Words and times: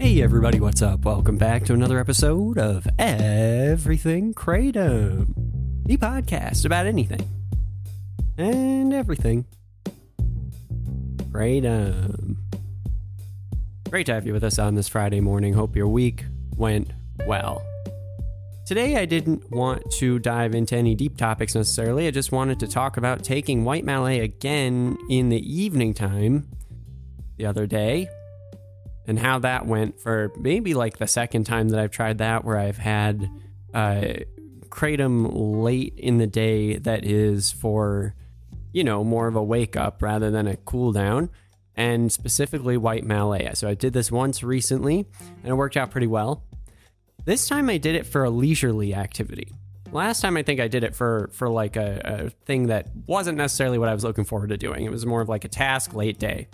Hey 0.00 0.20
everybody, 0.22 0.58
what's 0.58 0.82
up? 0.82 1.04
Welcome 1.04 1.38
back 1.38 1.64
to 1.66 1.72
another 1.72 2.00
episode 2.00 2.58
of 2.58 2.84
Everything 2.98 4.34
Kratom, 4.34 5.32
the 5.84 5.96
podcast 5.96 6.64
about 6.64 6.86
anything 6.86 7.20
and 8.36 8.92
everything. 8.92 9.46
Kratom. 11.30 12.36
Great 13.88 14.06
to 14.06 14.14
have 14.14 14.26
you 14.26 14.32
with 14.32 14.42
us 14.42 14.58
on 14.58 14.74
this 14.74 14.88
Friday 14.88 15.20
morning. 15.20 15.54
Hope 15.54 15.76
your 15.76 15.86
week 15.86 16.24
went 16.56 16.92
well. 17.24 17.64
Today, 18.66 18.96
I 18.96 19.04
didn't 19.04 19.48
want 19.52 19.88
to 19.92 20.18
dive 20.18 20.56
into 20.56 20.74
any 20.74 20.96
deep 20.96 21.16
topics 21.16 21.54
necessarily. 21.54 22.08
I 22.08 22.10
just 22.10 22.32
wanted 22.32 22.58
to 22.60 22.66
talk 22.66 22.96
about 22.96 23.22
taking 23.22 23.64
white 23.64 23.84
Malay 23.84 24.18
again 24.18 24.98
in 25.08 25.28
the 25.28 25.38
evening 25.38 25.94
time 25.94 26.48
the 27.36 27.46
other 27.46 27.68
day 27.68 28.08
and 29.06 29.18
how 29.18 29.38
that 29.40 29.66
went 29.66 30.00
for 30.00 30.32
maybe 30.38 30.74
like 30.74 30.98
the 30.98 31.06
second 31.06 31.44
time 31.44 31.68
that 31.70 31.80
I've 31.80 31.90
tried 31.90 32.18
that, 32.18 32.44
where 32.44 32.58
I've 32.58 32.78
had 32.78 33.28
uh, 33.72 34.14
kratom 34.68 35.30
late 35.62 35.94
in 35.96 36.18
the 36.18 36.26
day 36.26 36.78
that 36.78 37.04
is 37.04 37.52
for, 37.52 38.14
you 38.72 38.84
know, 38.84 39.04
more 39.04 39.28
of 39.28 39.36
a 39.36 39.42
wake 39.42 39.76
up 39.76 40.02
rather 40.02 40.30
than 40.30 40.46
a 40.46 40.56
cool 40.56 40.92
down, 40.92 41.30
and 41.76 42.10
specifically 42.10 42.76
white 42.76 43.04
Malaya. 43.04 43.54
So 43.56 43.68
I 43.68 43.74
did 43.74 43.92
this 43.92 44.10
once 44.10 44.42
recently, 44.42 45.06
and 45.42 45.50
it 45.50 45.54
worked 45.54 45.76
out 45.76 45.90
pretty 45.90 46.06
well. 46.06 46.44
This 47.24 47.48
time 47.48 47.68
I 47.70 47.78
did 47.78 47.94
it 47.94 48.06
for 48.06 48.24
a 48.24 48.30
leisurely 48.30 48.94
activity. 48.94 49.50
Last 49.92 50.20
time 50.20 50.36
I 50.36 50.42
think 50.42 50.60
I 50.60 50.68
did 50.68 50.82
it 50.82 50.94
for 50.96 51.30
for 51.32 51.48
like 51.48 51.76
a, 51.76 52.00
a 52.04 52.30
thing 52.46 52.66
that 52.66 52.88
wasn't 53.06 53.38
necessarily 53.38 53.78
what 53.78 53.88
I 53.88 53.94
was 53.94 54.02
looking 54.02 54.24
forward 54.24 54.48
to 54.48 54.56
doing. 54.56 54.84
It 54.84 54.90
was 54.90 55.06
more 55.06 55.20
of 55.20 55.28
like 55.28 55.44
a 55.44 55.48
task 55.48 55.94
late 55.94 56.18
day. 56.18 56.48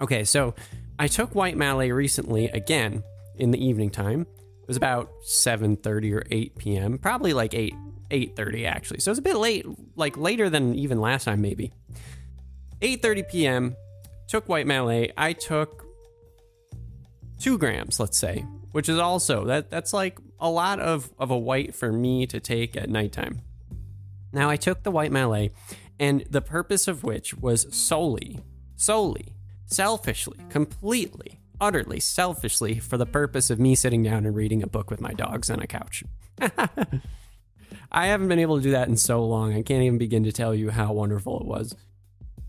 Okay, 0.00 0.24
so 0.24 0.54
I 0.98 1.08
took 1.08 1.34
White 1.34 1.56
Malay 1.56 1.90
recently 1.90 2.46
again 2.48 3.02
in 3.36 3.50
the 3.50 3.64
evening 3.64 3.90
time. 3.90 4.22
It 4.22 4.68
was 4.68 4.76
about 4.76 5.10
7:30 5.24 6.14
or 6.14 6.22
8 6.30 6.56
p.m. 6.56 6.98
Probably 6.98 7.32
like 7.32 7.54
8 7.54 7.74
8:30 8.10 8.66
actually. 8.66 9.00
So 9.00 9.10
it 9.10 9.12
was 9.12 9.18
a 9.18 9.22
bit 9.22 9.36
late, 9.36 9.66
like 9.94 10.16
later 10.16 10.48
than 10.48 10.74
even 10.74 11.00
last 11.00 11.24
time 11.24 11.40
maybe. 11.40 11.72
8:30 12.80 13.28
p.m. 13.28 13.76
Took 14.28 14.48
White 14.48 14.66
Malay. 14.66 15.12
I 15.16 15.32
took 15.32 15.84
2 17.40 17.58
grams, 17.58 18.00
let's 18.00 18.18
say, 18.18 18.44
which 18.72 18.88
is 18.88 18.98
also 18.98 19.44
that 19.44 19.70
that's 19.70 19.92
like 19.92 20.18
a 20.40 20.50
lot 20.50 20.80
of 20.80 21.12
of 21.18 21.30
a 21.30 21.38
white 21.38 21.74
for 21.74 21.92
me 21.92 22.26
to 22.26 22.40
take 22.40 22.76
at 22.76 22.88
nighttime. 22.88 23.42
Now 24.32 24.50
I 24.50 24.56
took 24.56 24.82
the 24.82 24.90
White 24.90 25.12
Malay 25.12 25.50
and 25.98 26.24
the 26.30 26.42
purpose 26.42 26.88
of 26.88 27.04
which 27.04 27.34
was 27.34 27.74
solely 27.74 28.40
solely 28.76 29.34
selfishly, 29.66 30.38
completely, 30.48 31.40
utterly 31.60 32.00
selfishly 32.00 32.78
for 32.78 32.96
the 32.96 33.06
purpose 33.06 33.50
of 33.50 33.58
me 33.58 33.74
sitting 33.74 34.02
down 34.02 34.26
and 34.26 34.34
reading 34.34 34.62
a 34.62 34.66
book 34.66 34.90
with 34.90 35.00
my 35.00 35.12
dogs 35.12 35.50
on 35.50 35.60
a 35.60 35.66
couch. 35.66 36.04
I 37.92 38.06
haven't 38.06 38.28
been 38.28 38.38
able 38.38 38.56
to 38.56 38.62
do 38.62 38.72
that 38.72 38.88
in 38.88 38.96
so 38.96 39.24
long. 39.24 39.52
I 39.52 39.62
can't 39.62 39.82
even 39.82 39.98
begin 39.98 40.24
to 40.24 40.32
tell 40.32 40.54
you 40.54 40.70
how 40.70 40.92
wonderful 40.92 41.40
it 41.40 41.46
was. 41.46 41.74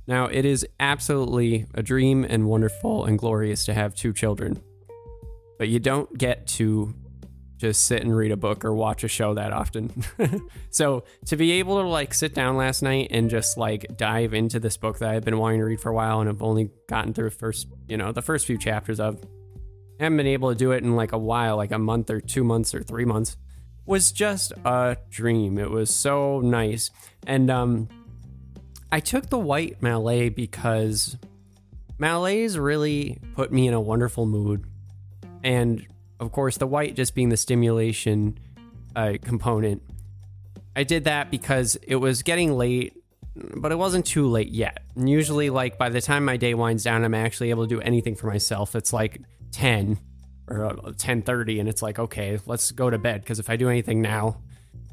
Now, 0.08 0.26
it 0.26 0.46
is 0.46 0.66
absolutely 0.80 1.66
a 1.74 1.84
dream 1.84 2.24
and 2.24 2.48
wonderful 2.48 3.06
and 3.06 3.20
glorious 3.20 3.66
to 3.66 3.74
have 3.74 3.94
two 3.94 4.14
children, 4.14 4.62
but 5.58 5.68
you 5.68 5.80
don't 5.80 6.18
get 6.18 6.48
to 6.48 6.94
just 7.58 7.86
sit 7.86 8.02
and 8.02 8.16
read 8.16 8.32
a 8.32 8.38
book 8.38 8.64
or 8.64 8.74
watch 8.74 9.04
a 9.04 9.08
show 9.08 9.34
that 9.34 9.52
often. 9.52 10.04
so 10.70 11.04
to 11.26 11.36
be 11.36 11.54
able 11.54 11.82
to 11.82 11.88
like 11.88 12.14
sit 12.14 12.34
down 12.34 12.56
last 12.56 12.82
night 12.82 13.08
and 13.12 13.30
just 13.30 13.58
like 13.58 13.98
dive 13.98 14.34
into 14.34 14.60
this 14.60 14.78
book 14.78 15.00
that 15.00 15.10
I've 15.10 15.26
been 15.26 15.38
wanting 15.38 15.60
to 15.60 15.66
read 15.66 15.80
for 15.80 15.90
a 15.90 15.96
while 15.96 16.20
and 16.20 16.28
have 16.28 16.42
only 16.42 16.70
gotten 16.88 17.14
through 17.14 17.32
first, 17.32 17.68
you 17.88 17.98
know, 17.98 18.12
the 18.12 18.22
first 18.22 18.46
few 18.46 18.58
chapters 18.58 19.00
of, 19.00 19.20
I 20.00 20.04
haven't 20.04 20.18
been 20.18 20.28
able 20.28 20.50
to 20.50 20.56
do 20.56 20.72
it 20.72 20.84
in 20.84 20.96
like 20.96 21.12
a 21.12 21.18
while, 21.18 21.58
like 21.58 21.72
a 21.72 21.80
month 21.80 22.10
or 22.10 22.22
two 22.22 22.44
months 22.44 22.76
or 22.76 22.84
three 22.84 23.06
months, 23.06 23.38
was 23.86 24.12
just 24.12 24.54
a 24.64 24.98
dream. 25.10 25.58
It 25.58 25.72
was 25.72 25.94
so 25.94 26.40
nice. 26.42 26.92
And 27.26 27.50
um 27.50 27.90
I 28.92 29.00
took 29.00 29.30
the 29.30 29.40
white 29.40 29.82
Malay 29.82 30.30
because 30.30 31.18
Malays 31.98 32.58
really 32.58 33.18
put 33.34 33.52
me 33.52 33.68
in 33.68 33.74
a 33.74 33.82
wonderful 33.82 34.26
mood. 34.26 34.66
And 35.44 35.86
of 36.20 36.32
course, 36.32 36.58
the 36.58 36.68
white 36.68 36.96
just 36.96 37.16
being 37.16 37.30
the 37.30 37.38
stimulation 37.38 38.40
uh, 38.96 39.14
component. 39.22 39.82
I 40.76 40.84
did 40.84 41.06
that 41.06 41.32
because 41.32 41.76
it 41.88 41.96
was 41.96 42.24
getting 42.24 42.56
late, 42.56 42.94
but 43.36 43.72
it 43.72 43.78
wasn't 43.78 44.06
too 44.06 44.28
late 44.28 44.50
yet. 44.50 44.84
And 44.96 45.10
usually, 45.10 45.50
like 45.50 45.78
by 45.78 45.90
the 45.90 46.02
time 46.02 46.26
my 46.26 46.38
day 46.38 46.54
winds 46.54 46.84
down, 46.84 47.04
I'm 47.04 47.14
actually 47.14 47.50
able 47.50 47.68
to 47.68 47.76
do 47.76 47.82
anything 47.82 48.16
for 48.16 48.28
myself. 48.28 48.76
It's 48.76 48.94
like 48.94 49.22
ten 49.52 50.00
or 50.48 50.66
uh, 50.66 50.94
ten 50.98 51.22
thirty, 51.22 51.60
and 51.60 51.68
it's 51.68 51.82
like 51.82 52.00
okay, 52.00 52.40
let's 52.46 52.72
go 52.72 52.90
to 52.90 52.98
bed. 52.98 53.22
Because 53.22 53.40
if 53.40 53.50
I 53.50 53.56
do 53.56 53.70
anything 53.70 54.02
now, 54.02 54.42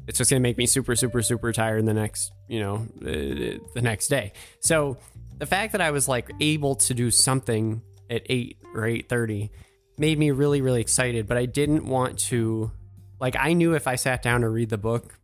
it's 0.07 0.17
just 0.17 0.29
gonna 0.29 0.39
make 0.39 0.57
me 0.57 0.65
super, 0.65 0.95
super, 0.95 1.21
super 1.21 1.51
tired 1.51 1.85
the 1.85 1.93
next, 1.93 2.31
you 2.47 2.59
know, 2.59 2.87
the 2.99 3.81
next 3.81 4.07
day. 4.07 4.33
So 4.59 4.97
the 5.37 5.45
fact 5.45 5.71
that 5.71 5.81
I 5.81 5.91
was 5.91 6.07
like 6.07 6.31
able 6.39 6.75
to 6.75 6.93
do 6.93 7.11
something 7.11 7.81
at 8.09 8.21
eight 8.27 8.57
or 8.73 8.85
eight 8.85 9.09
thirty 9.09 9.51
made 9.97 10.17
me 10.19 10.31
really, 10.31 10.61
really 10.61 10.81
excited. 10.81 11.27
But 11.27 11.37
I 11.37 11.45
didn't 11.45 11.85
want 11.85 12.19
to, 12.19 12.71
like, 13.19 13.35
I 13.37 13.53
knew 13.53 13.73
if 13.73 13.87
I 13.87 13.95
sat 13.95 14.21
down 14.21 14.41
to 14.41 14.49
read 14.49 14.69
the 14.69 14.77
book 14.77 15.17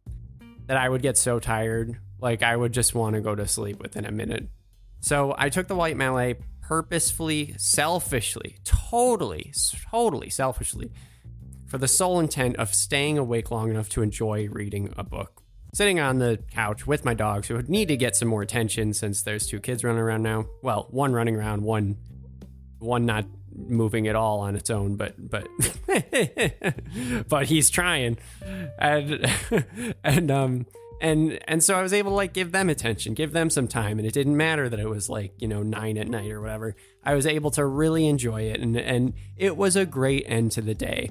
that 0.68 0.78
I 0.78 0.88
would 0.88 1.02
get 1.02 1.18
so 1.18 1.40
tired. 1.40 2.00
Like, 2.20 2.44
I 2.44 2.56
would 2.56 2.72
just 2.72 2.94
want 2.94 3.16
to 3.16 3.22
go 3.22 3.36
to 3.36 3.48
sleep 3.48 3.82
within 3.82 4.06
a 4.06 4.12
minute. 4.12 4.48
So 5.00 5.34
I 5.38 5.50
took 5.50 5.68
the 5.68 5.76
white 5.76 5.98
Malay 5.98 6.36
purposefully, 6.62 7.56
selfishly, 7.58 8.58
totally, 8.64 9.52
totally 9.90 10.30
selfishly, 10.30 10.92
for 11.66 11.78
the 11.78 11.88
sole 11.88 12.20
intent 12.20 12.56
of 12.58 12.74
staying 12.74 13.18
awake 13.18 13.52
long 13.52 13.70
enough 13.70 13.90
to 13.90 14.02
enjoy 14.02 14.48
reading 14.50 14.94
a 14.96 15.04
book. 15.04 15.42
Sitting 15.74 16.00
on 16.00 16.20
the 16.20 16.40
couch 16.52 16.86
with 16.86 17.06
my 17.06 17.14
dogs 17.14 17.48
who 17.48 17.62
need 17.64 17.88
to 17.88 17.98
get 17.98 18.16
some 18.16 18.28
more 18.28 18.42
attention 18.42 18.94
since 18.94 19.24
there's 19.24 19.48
two 19.48 19.60
kids 19.60 19.84
running 19.84 20.02
around 20.02 20.22
now. 20.22 20.46
Well, 20.62 20.88
one 20.92 21.14
running 21.14 21.36
around, 21.36 21.64
one 21.64 21.98
one 22.80 23.06
not 23.06 23.26
moving 23.56 24.08
at 24.08 24.16
all 24.16 24.40
on 24.40 24.56
its 24.56 24.70
own, 24.70 24.96
but 24.96 25.16
but 25.18 25.48
but 27.28 27.48
he's 27.48 27.70
trying, 27.70 28.18
and 28.78 29.26
and 30.04 30.32
um 30.32 30.66
and 31.02 31.40
and 31.48 31.64
so 31.64 31.76
I 31.76 31.82
was 31.82 31.94
able 31.94 32.12
to 32.12 32.16
like 32.16 32.34
give 32.34 32.52
them 32.52 32.70
attention, 32.70 33.14
give 33.14 33.34
them 33.34 33.50
some 33.50 33.68
time, 33.68 33.98
and 33.98 34.08
it 34.08 34.14
didn't 34.14 34.38
matter 34.38 34.70
that 34.70 34.80
it 34.80 34.90
was 34.90 35.10
like 35.10 35.34
you 35.40 35.48
know 35.48 35.64
nine 35.64 35.98
at 35.98 36.08
night 36.08 36.32
or 36.32 36.40
whatever. 36.40 36.76
I 37.04 37.16
was 37.16 37.26
able 37.26 37.52
to 37.52 37.66
really 37.66 38.08
enjoy 38.08 38.44
it, 38.44 38.60
and 38.60 38.78
and 38.78 39.14
it 39.36 39.58
was 39.58 39.76
a 39.76 39.86
great 39.86 40.24
end 40.28 40.52
to 40.54 40.62
the 40.62 40.76
day. 40.76 41.10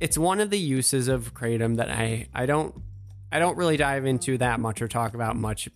It's 0.00 0.18
one 0.18 0.40
of 0.40 0.50
the 0.50 0.58
uses 0.58 1.08
of 1.08 1.34
kratom 1.34 1.76
that 1.76 1.90
I 1.90 2.28
I 2.34 2.46
don't 2.46 2.74
I 3.30 3.38
don't 3.38 3.56
really 3.56 3.76
dive 3.76 4.06
into 4.06 4.38
that 4.38 4.58
much 4.58 4.80
or 4.80 4.88
talk 4.88 5.14
about 5.14 5.36
much 5.36 5.68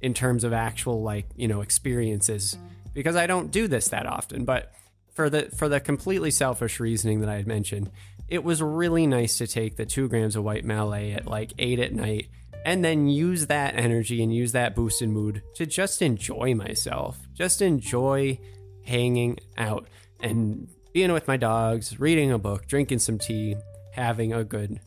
in 0.00 0.14
terms 0.14 0.42
of 0.42 0.52
actual 0.52 1.02
like 1.02 1.26
you 1.36 1.48
know 1.48 1.60
experiences 1.60 2.56
because 2.94 3.16
I 3.16 3.26
don't 3.26 3.50
do 3.50 3.68
this 3.68 3.88
that 3.88 4.06
often, 4.06 4.44
but 4.44 4.72
for 5.14 5.28
the 5.28 5.50
for 5.56 5.68
the 5.68 5.80
completely 5.80 6.30
selfish 6.30 6.80
reasoning 6.80 7.20
that 7.20 7.28
I 7.28 7.36
had 7.36 7.46
mentioned, 7.46 7.90
it 8.28 8.44
was 8.44 8.62
really 8.62 9.06
nice 9.06 9.38
to 9.38 9.46
take 9.46 9.76
the 9.76 9.86
two 9.86 10.08
grams 10.08 10.36
of 10.36 10.44
white 10.44 10.64
Malay 10.64 11.12
at 11.12 11.26
like 11.26 11.52
eight 11.58 11.78
at 11.78 11.92
night 11.92 12.28
and 12.64 12.84
then 12.84 13.08
use 13.08 13.46
that 13.46 13.74
energy 13.74 14.22
and 14.22 14.34
use 14.34 14.52
that 14.52 14.74
boost 14.74 15.02
in 15.02 15.12
mood 15.12 15.42
to 15.56 15.66
just 15.66 16.00
enjoy 16.00 16.54
myself, 16.54 17.18
just 17.34 17.60
enjoy 17.60 18.38
hanging 18.84 19.38
out 19.58 19.86
and 20.20 20.68
being 20.92 21.12
with 21.12 21.26
my 21.26 21.36
dogs, 21.36 21.98
reading 21.98 22.30
a 22.30 22.38
book, 22.38 22.66
drinking 22.66 22.98
some 22.98 23.18
tea, 23.18 23.56
having 23.92 24.32
a 24.32 24.44
good 24.44 24.80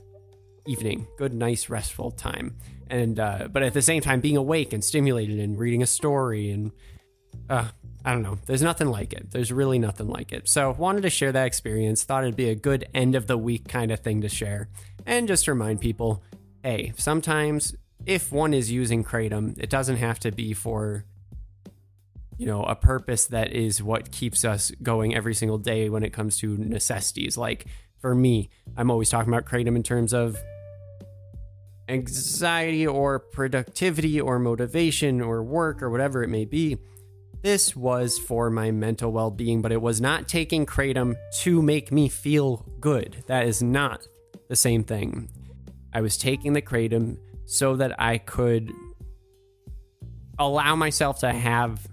evening, 0.65 1.07
good, 1.17 1.33
nice, 1.33 1.69
restful 1.69 2.11
time. 2.11 2.55
And 2.89 3.19
uh, 3.19 3.47
but 3.51 3.63
at 3.63 3.73
the 3.73 3.81
same 3.81 4.01
time, 4.01 4.21
being 4.21 4.37
awake 4.37 4.71
and 4.71 4.83
stimulated 4.83 5.39
and 5.39 5.57
reading 5.57 5.81
a 5.81 5.87
story 5.87 6.51
and 6.51 6.71
uh, 7.49 7.67
I 8.03 8.11
don't 8.13 8.23
know. 8.23 8.37
There's 8.45 8.61
nothing 8.61 8.87
like 8.87 9.13
it. 9.13 9.31
There's 9.31 9.51
really 9.51 9.79
nothing 9.79 10.07
like 10.07 10.31
it. 10.31 10.47
So, 10.47 10.75
wanted 10.77 11.01
to 11.01 11.09
share 11.09 11.31
that 11.31 11.47
experience. 11.47 12.03
Thought 12.03 12.23
it'd 12.23 12.35
be 12.35 12.49
a 12.49 12.55
good 12.55 12.87
end 12.93 13.15
of 13.15 13.27
the 13.27 13.37
week 13.37 13.67
kind 13.67 13.91
of 13.91 13.99
thing 13.99 14.21
to 14.21 14.29
share. 14.29 14.69
And 15.05 15.27
just 15.27 15.47
remind 15.47 15.81
people 15.81 16.23
hey, 16.63 16.93
sometimes 16.97 17.75
if 18.07 18.31
one 18.31 18.51
is 18.51 18.71
using 18.71 19.03
Kratom, 19.03 19.55
it 19.59 19.69
doesn't 19.69 19.97
have 19.97 20.19
to 20.21 20.31
be 20.31 20.51
for 20.53 21.05
you 22.37 22.45
know, 22.45 22.63
a 22.63 22.75
purpose 22.75 23.27
that 23.27 23.53
is 23.53 23.81
what 23.81 24.11
keeps 24.11 24.43
us 24.43 24.71
going 24.83 25.15
every 25.15 25.33
single 25.33 25.57
day 25.57 25.89
when 25.89 26.03
it 26.03 26.11
comes 26.11 26.37
to 26.39 26.57
necessities. 26.57 27.37
Like 27.37 27.65
for 27.99 28.13
me, 28.13 28.49
I'm 28.75 28.91
always 28.91 29.09
talking 29.09 29.31
about 29.31 29.45
Kratom 29.45 29.75
in 29.75 29.83
terms 29.83 30.13
of 30.13 30.37
anxiety 31.87 32.85
or 32.85 33.19
productivity 33.19 34.19
or 34.19 34.39
motivation 34.39 35.21
or 35.21 35.43
work 35.43 35.81
or 35.81 35.89
whatever 35.89 36.23
it 36.23 36.29
may 36.29 36.45
be. 36.45 36.77
This 37.45 37.75
was 37.75 38.17
for 38.17 38.49
my 38.49 38.71
mental 38.71 39.11
well 39.11 39.29
being, 39.29 39.61
but 39.61 39.71
it 39.71 39.79
was 39.79 40.01
not 40.01 40.27
taking 40.27 40.65
Kratom 40.65 41.13
to 41.41 41.61
make 41.61 41.91
me 41.91 42.09
feel 42.09 42.65
good. 42.79 43.23
That 43.27 43.45
is 43.45 43.61
not 43.61 44.07
the 44.49 44.55
same 44.55 44.83
thing. 44.83 45.29
I 45.93 46.01
was 46.01 46.17
taking 46.17 46.53
the 46.53 46.61
Kratom 46.63 47.19
so 47.45 47.75
that 47.75 48.01
I 48.01 48.17
could 48.17 48.73
allow 50.39 50.75
myself 50.75 51.19
to 51.19 51.31
have 51.31 51.87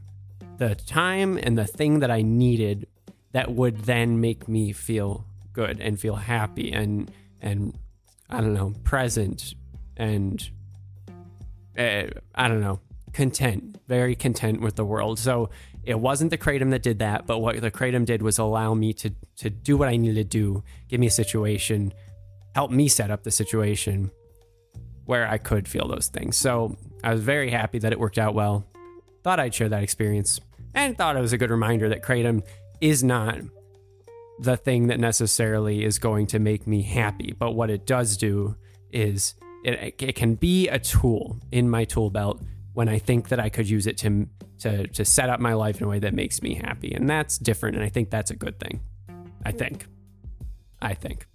the 0.57 0.75
time 0.75 1.37
and 1.37 1.59
the 1.59 1.67
thing 1.67 2.01
that 2.01 2.11
I 2.11 2.23
needed 2.23 2.87
that 3.33 3.53
would 3.53 3.81
then 3.81 4.23
make 4.23 4.49
me 4.49 4.73
feel 4.73 5.27
good 5.53 5.83
and 5.83 6.01
feel 6.01 6.17
happy 6.17 6.73
and 6.73 7.11
and 7.43 7.79
I 8.31 8.41
don't 8.41 8.55
know 8.55 8.73
present 8.85 9.53
and 9.99 10.51
uh, 11.77 12.05
I 12.35 12.49
don't 12.49 12.63
know 12.63 12.81
content 13.13 13.79
very 13.89 14.15
content 14.15 14.61
with 14.61 14.77
the 14.77 14.85
world 14.85 15.19
so 15.19 15.51
it 15.85 15.99
wasn't 15.99 16.31
the 16.31 16.39
kratom 16.39 16.71
that 16.71 16.83
did 16.83 16.99
that 16.99 17.27
but 17.27 17.39
what 17.39 17.61
the 17.61 17.71
kratom 17.71 18.05
did 18.05 18.23
was 18.23 18.39
allow 18.39 18.75
me 18.75 18.93
to 18.93 19.11
to 19.37 19.51
do 19.51 19.77
what 19.77 19.89
I 19.89 19.97
needed 19.97 20.31
to 20.31 20.39
do 20.39 20.65
give 20.89 21.01
me 21.01 21.07
a 21.07 21.11
situation 21.11 21.93
help 22.55 22.71
me 22.71 22.89
set 22.89 23.11
up 23.11 23.23
the 23.23 23.31
situation 23.31 24.11
where 25.05 25.29
I 25.29 25.39
could 25.39 25.69
feel 25.69 25.89
those 25.89 26.09
things 26.09 26.37
so 26.37 26.77
I 27.05 27.13
was 27.13 27.21
very 27.21 27.51
happy 27.51 27.79
that 27.81 27.93
it 27.93 27.99
worked 27.99 28.19
out 28.19 28.35
well 28.35 28.67
thought 29.23 29.41
I'd 29.41 29.55
share 29.55 29.69
that 29.69 29.83
experience 29.83 30.41
and 30.75 30.97
thought 30.97 31.17
it 31.17 31.21
was 31.21 31.33
a 31.33 31.39
good 31.39 31.51
reminder 31.51 31.89
that 31.89 32.03
kratom 32.03 32.43
is 32.81 33.05
not 33.05 33.39
the 34.39 34.57
thing 34.57 34.89
that 34.89 34.99
necessarily 34.99 35.85
is 35.85 35.99
going 35.99 36.27
to 36.27 36.39
make 36.39 36.67
me 36.67 36.83
happy. 36.83 37.35
But 37.39 37.53
what 37.53 37.71
it 37.71 37.87
does 37.87 38.17
do 38.17 38.57
is 38.91 39.35
it, 39.65 39.95
it 40.03 40.17
can 40.17 40.35
be 40.35 40.69
a 40.69 40.79
tool 40.79 41.39
in 41.53 41.71
my 41.71 41.85
tool 41.85 42.11
belt 42.11 42.43
when 42.75 42.89
I 42.89 42.99
think 42.99 43.29
that 43.29 43.39
I 43.39 43.49
could 43.49 43.69
use 43.69 43.87
it 43.87 43.99
to, 43.99 44.27
to, 44.61 44.87
to 44.89 45.05
set 45.05 45.29
up 45.29 45.41
my 45.41 45.55
life 45.55 45.79
in 45.79 45.85
a 45.85 45.89
way 45.89 45.99
that 45.99 46.15
makes 46.15 46.43
me 46.43 46.55
happy. 46.55 46.93
And 46.93 47.09
that's 47.09 47.39
different. 47.39 47.77
And 47.77 47.85
I 47.85 47.89
think 47.89 48.11
that's 48.11 48.31
a 48.31 48.37
good 48.37 48.59
thing. 48.59 48.81
I 49.45 49.53
think. 49.53 49.87
I 50.81 50.95
think. 50.95 51.27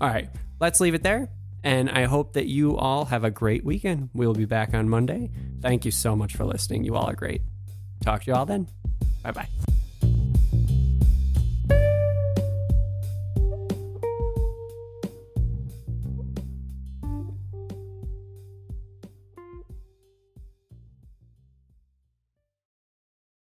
All 0.00 0.08
right, 0.08 0.28
let's 0.60 0.80
leave 0.80 0.94
it 0.94 1.02
there. 1.02 1.28
And 1.64 1.90
I 1.90 2.04
hope 2.04 2.34
that 2.34 2.46
you 2.46 2.76
all 2.76 3.06
have 3.06 3.24
a 3.24 3.30
great 3.30 3.64
weekend. 3.64 4.10
We'll 4.14 4.34
be 4.34 4.44
back 4.44 4.74
on 4.74 4.88
Monday. 4.88 5.30
Thank 5.60 5.84
you 5.84 5.90
so 5.90 6.14
much 6.14 6.36
for 6.36 6.44
listening. 6.44 6.84
You 6.84 6.94
all 6.94 7.08
are 7.08 7.16
great. 7.16 7.42
Talk 8.02 8.24
to 8.24 8.30
you 8.30 8.36
all 8.36 8.46
then. 8.46 8.68
Bye 9.22 9.32
bye. 9.32 9.48